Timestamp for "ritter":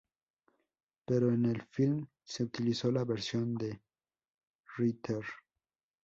4.75-5.21